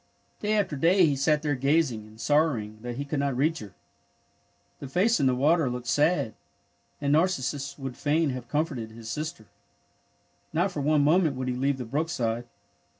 Day 0.39 0.53
after 0.53 0.75
day 0.75 1.05
he 1.05 1.15
sat 1.15 1.43
there 1.43 1.53
gazing, 1.53 2.07
and 2.07 2.19
sor 2.19 2.53
rowing 2.55 2.79
that 2.81 2.95
he 2.97 3.05
could 3.05 3.19
not 3.19 3.37
reach 3.37 3.59
her. 3.59 3.75
The 4.79 4.87
face 4.87 5.19
in 5.19 5.27
the 5.27 5.35
water 5.35 5.69
looked 5.69 5.85
sad, 5.85 6.33
and 6.99 7.13
Narcissus 7.13 7.77
would 7.77 7.95
fain 7.95 8.31
have 8.31 8.47
comforted 8.49 8.89
his 8.89 9.11
sister. 9.11 9.45
Not 10.53 10.71
for 10.71 10.81
one 10.81 11.03
moment 11.03 11.35
would 11.35 11.49
he 11.49 11.53
leave 11.55 11.77
the 11.77 11.85
brook 11.85 12.09
side. 12.09 12.47